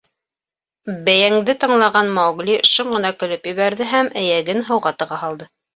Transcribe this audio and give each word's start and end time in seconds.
Бәйәңде 1.09 1.55
тыңлаған 1.65 2.11
Маугли 2.17 2.57
шым 2.73 2.93
ғына 2.99 3.15
көлөп 3.21 3.49
ебәрҙе 3.55 3.93
һәм 3.97 4.13
эйәген 4.25 4.71
һыуға 4.73 4.99
тыға 5.03 5.25
һалды. 5.27 5.55